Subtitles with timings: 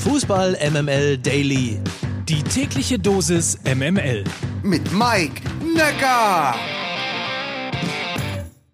[0.00, 1.78] Fußball MML Daily.
[2.26, 4.24] Die tägliche Dosis MML.
[4.62, 6.54] Mit Mike Necker.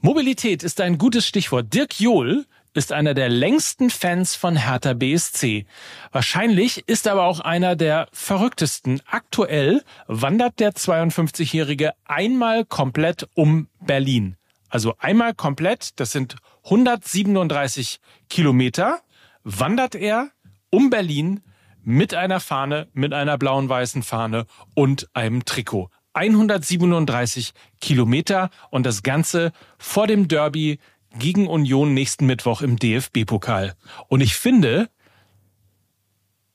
[0.02, 1.73] Mobilität ist ein gutes Stichwort.
[1.73, 5.65] Dirk Johl ist einer der längsten Fans von Hertha BSC.
[6.11, 9.01] Wahrscheinlich ist aber auch einer der verrücktesten.
[9.05, 14.35] Aktuell wandert der 52-Jährige einmal komplett um Berlin.
[14.69, 18.99] Also einmal komplett, das sind 137 Kilometer,
[19.43, 20.29] wandert er
[20.70, 21.41] um Berlin
[21.83, 24.45] mit einer Fahne, mit einer blauen-weißen Fahne
[24.76, 25.89] und einem Trikot.
[26.13, 30.79] 137 Kilometer und das Ganze vor dem Derby
[31.18, 33.74] gegen Union nächsten Mittwoch im DFB-Pokal.
[34.07, 34.90] Und ich finde,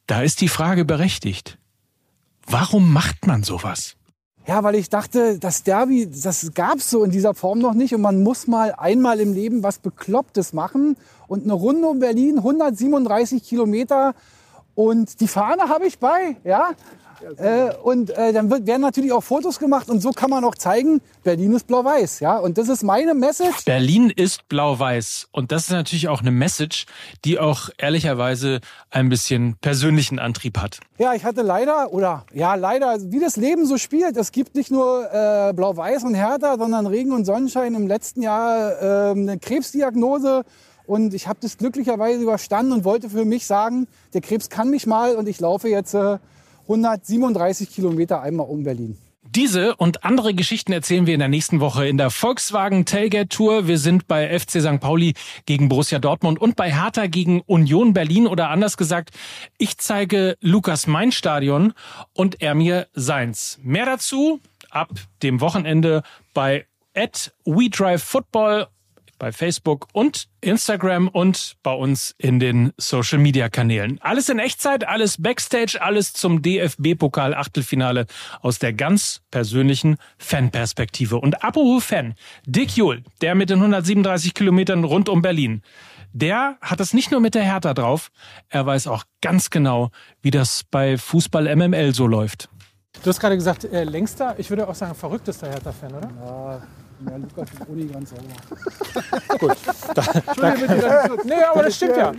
[0.07, 1.59] da ist die Frage berechtigt.
[2.47, 3.97] Warum macht man sowas?
[4.47, 8.03] Ja, weil ich dachte, das Derby, das gab's so in dieser Form noch nicht und
[8.03, 13.43] man muss mal einmal im Leben was Beklopptes machen und eine Runde um Berlin, 137
[13.43, 14.15] Kilometer
[14.75, 16.73] und die Fahne habe ich bei, ja.
[17.37, 20.55] Äh, und äh, dann wird, werden natürlich auch Fotos gemacht und so kann man auch
[20.55, 22.21] zeigen, Berlin ist blau-weiß.
[22.21, 22.39] Ja?
[22.39, 23.65] Und das ist meine Message.
[23.65, 25.29] Berlin ist blau-weiß.
[25.33, 26.87] Und das ist natürlich auch eine Message,
[27.25, 30.81] die auch ehrlicherweise ein bisschen persönlichen Antrieb hat.
[30.99, 34.17] Ja, ich hatte leider, oder ja, leider, wie das Leben so spielt.
[34.17, 37.75] Es gibt nicht nur äh, blau-weiß und Hertha, sondern Regen und Sonnenschein.
[37.75, 40.45] Im letzten Jahr äh, eine Krebsdiagnose.
[40.87, 44.87] Und ich habe das glücklicherweise überstanden und wollte für mich sagen, der Krebs kann mich
[44.87, 46.19] mal und ich laufe jetzt äh,
[46.65, 48.97] 137 Kilometer einmal um Berlin.
[49.35, 53.67] Diese und andere Geschichten erzählen wir in der nächsten Woche in der Volkswagen Tailgate Tour.
[53.67, 54.79] Wir sind bei FC St.
[54.79, 59.11] Pauli gegen Borussia Dortmund und bei Hertha gegen Union Berlin oder anders gesagt,
[59.59, 61.73] ich zeige Lukas mein Stadion
[62.13, 63.59] und er mir seins.
[63.63, 64.41] Mehr dazu
[64.71, 64.91] ab
[65.25, 68.69] dem Wochenende bei at We Drive Football
[69.19, 73.99] bei Facebook und Instagram und bei uns in den Social Media Kanälen.
[74.01, 78.07] Alles in Echtzeit, alles Backstage, alles zum DFB-Pokal Achtelfinale
[78.41, 81.17] aus der ganz persönlichen Fanperspektive.
[81.17, 82.15] Und apropos Fan,
[82.47, 85.63] Dick Juhl, der mit den 137 Kilometern rund um Berlin,
[86.13, 88.11] der hat es nicht nur mit der Hertha drauf,
[88.49, 89.91] er weiß auch ganz genau,
[90.23, 92.49] wie das bei Fußball MML so läuft.
[93.03, 96.11] Du hast gerade gesagt, äh, längster, ich würde auch sagen, verrücktester Hertha-Fan, oder?
[96.25, 96.63] Ja,
[97.09, 99.39] ja, Lukas ist Uni ganz sauber.
[99.39, 99.57] Gut.
[99.95, 100.03] Da,
[100.37, 102.13] da, nee, aber das stimmt ja.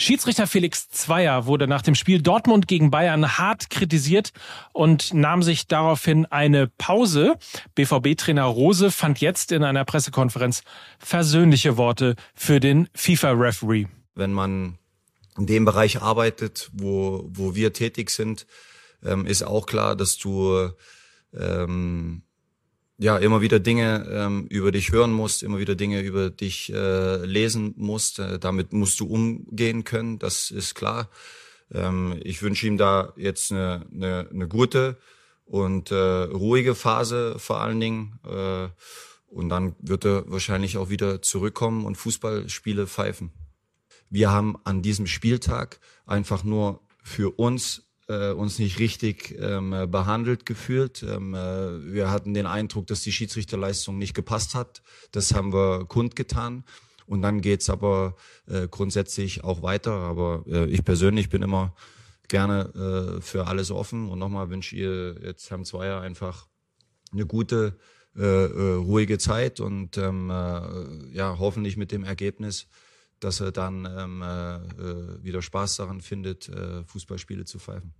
[0.00, 4.30] Schiedsrichter Felix Zweier wurde nach dem Spiel Dortmund gegen Bayern hart kritisiert
[4.72, 7.34] und nahm sich daraufhin eine Pause.
[7.74, 10.62] BVB-Trainer Rose fand jetzt in einer Pressekonferenz
[11.00, 13.86] versöhnliche Worte für den FIFA-Referee.
[14.14, 14.78] Wenn man
[15.36, 18.46] in dem Bereich arbeitet, wo, wo wir tätig sind,
[19.04, 20.70] ähm, ist auch klar, dass du
[21.36, 22.22] ähm,
[22.98, 27.24] ja immer wieder Dinge ähm, über dich hören musst, immer wieder Dinge über dich äh,
[27.24, 28.18] lesen musst.
[28.18, 31.08] Äh, damit musst du umgehen können, das ist klar.
[31.72, 34.96] Ähm, ich wünsche ihm da jetzt eine, eine, eine gute
[35.44, 38.18] und äh, ruhige Phase vor allen Dingen.
[38.26, 38.68] Äh,
[39.28, 43.30] und dann wird er wahrscheinlich auch wieder zurückkommen und Fußballspiele pfeifen.
[44.10, 50.46] Wir haben an diesem Spieltag einfach nur für uns äh, uns nicht richtig ähm, behandelt
[50.46, 51.02] gefühlt.
[51.02, 54.82] Ähm, äh, wir hatten den Eindruck, dass die Schiedsrichterleistung nicht gepasst hat.
[55.12, 56.64] Das haben wir kundgetan.
[57.06, 58.16] Und dann geht's aber
[58.46, 59.92] äh, grundsätzlich auch weiter.
[59.92, 61.74] Aber äh, ich persönlich bin immer
[62.28, 64.08] gerne äh, für alles offen.
[64.08, 66.46] Und nochmal wünsche ihr jetzt Herrn Zweier einfach
[67.12, 67.78] eine gute,
[68.16, 72.66] äh, äh, ruhige Zeit und ähm, äh, ja, hoffentlich mit dem Ergebnis,
[73.20, 77.94] dass er dann ähm, äh, äh, wieder Spaß daran findet, äh, Fußballspiele zu pfeifen.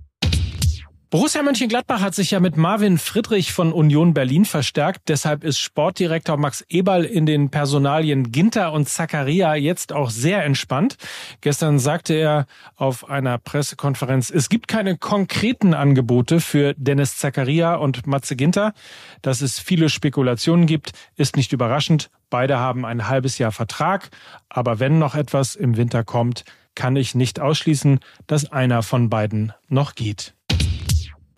[1.11, 5.09] Borussia Mönchengladbach hat sich ja mit Marvin Friedrich von Union Berlin verstärkt.
[5.09, 10.99] Deshalb ist Sportdirektor Max Eberl in den Personalien Ginter und Zakaria jetzt auch sehr entspannt.
[11.41, 12.47] Gestern sagte er
[12.77, 18.75] auf einer Pressekonferenz, es gibt keine konkreten Angebote für Dennis Zakaria und Matze Ginter.
[19.23, 22.11] Dass es viele Spekulationen gibt, ist nicht überraschend.
[22.29, 24.11] Beide haben ein halbes Jahr Vertrag.
[24.51, 26.45] Aber wenn noch etwas im Winter kommt,
[26.75, 30.35] kann ich nicht ausschließen, dass einer von beiden noch geht.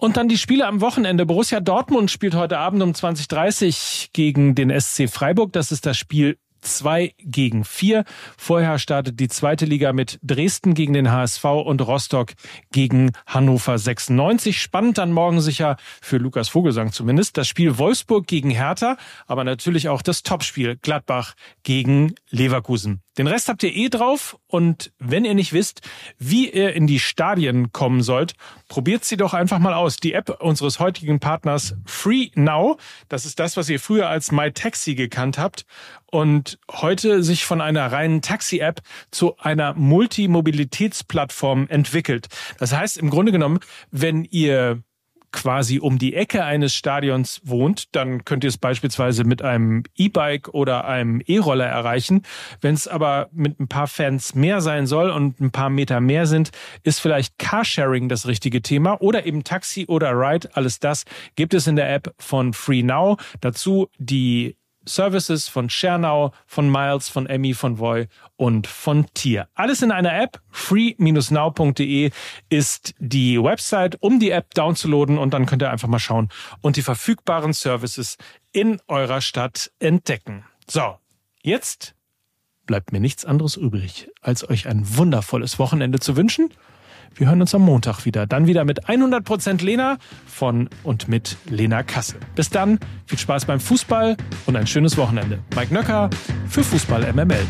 [0.00, 1.26] Und dann die Spiele am Wochenende.
[1.26, 5.52] Borussia Dortmund spielt heute Abend um 20.30 gegen den SC Freiburg.
[5.52, 8.04] Das ist das Spiel 2 gegen 4.
[8.38, 12.32] Vorher startet die zweite Liga mit Dresden gegen den HSV und Rostock
[12.72, 14.58] gegen Hannover 96.
[14.58, 18.96] Spannend dann morgen sicher für Lukas Vogelsang zumindest das Spiel Wolfsburg gegen Hertha,
[19.26, 23.02] aber natürlich auch das Topspiel Gladbach gegen Leverkusen.
[23.18, 25.80] Den Rest habt ihr eh drauf und wenn ihr nicht wisst,
[26.18, 28.34] wie ihr in die Stadien kommen sollt,
[28.68, 29.96] probiert sie doch einfach mal aus.
[29.96, 32.78] Die App unseres heutigen Partners Free Now,
[33.08, 35.66] das ist das, was ihr früher als MyTaxi gekannt habt
[36.06, 38.80] und heute sich von einer reinen Taxi-App
[39.10, 42.28] zu einer Multimobilitätsplattform entwickelt.
[42.58, 43.58] Das heißt im Grunde genommen,
[43.90, 44.82] wenn ihr
[45.32, 50.48] quasi um die Ecke eines Stadions wohnt, dann könnt ihr es beispielsweise mit einem E-Bike
[50.48, 52.22] oder einem E-Roller erreichen.
[52.60, 56.26] Wenn es aber mit ein paar Fans mehr sein soll und ein paar Meter mehr
[56.26, 56.50] sind,
[56.82, 60.48] ist vielleicht Carsharing das richtige Thema oder eben Taxi oder Ride.
[60.54, 61.04] Alles das
[61.36, 63.16] gibt es in der App von Free Now.
[63.40, 64.56] Dazu die
[64.86, 69.48] Services von Schernau, von Miles, von Emmy, von Voy und von Tier.
[69.54, 70.40] Alles in einer App.
[70.50, 72.10] free-now.de
[72.48, 76.28] ist die Website, um die App downzuladen und dann könnt ihr einfach mal schauen
[76.60, 78.16] und die verfügbaren Services
[78.52, 80.44] in eurer Stadt entdecken.
[80.66, 80.96] So,
[81.42, 81.94] jetzt
[82.66, 86.50] bleibt mir nichts anderes übrig, als euch ein wundervolles Wochenende zu wünschen.
[87.14, 88.26] Wir hören uns am Montag wieder.
[88.26, 92.18] Dann wieder mit 100% Lena von und mit Lena Kassel.
[92.34, 94.16] Bis dann, viel Spaß beim Fußball
[94.46, 95.40] und ein schönes Wochenende.
[95.54, 96.10] Mike Nöcker
[96.48, 97.46] für Fußball MML.